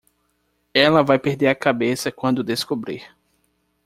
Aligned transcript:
Ela 0.73 1.03
vai 1.03 1.19
perder 1.19 1.45
a 1.49 1.53
cabeça 1.53 2.11
quando 2.11 2.43
descobrir. 2.43 3.05